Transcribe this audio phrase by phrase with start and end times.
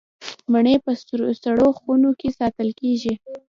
[0.51, 0.91] مڼې په
[1.43, 3.13] سړو خونو کې ساتل کیږي.